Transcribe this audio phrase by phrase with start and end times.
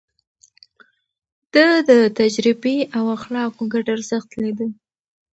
[1.53, 4.67] ده د تجربې او اخلاقو ګډ ارزښت ليده.